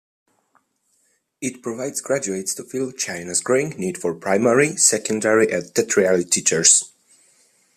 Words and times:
It 1.41 1.61
provides 1.61 2.01
graduates 2.01 2.55
to 2.55 2.63
fill 2.63 2.91
China's 2.91 3.39
growing 3.39 3.77
need 3.77 3.99
for 3.99 4.15
primary, 4.15 4.75
secondary 4.75 5.51
and 5.51 5.75
tertiary 5.75 6.23
teachers. 6.25 6.91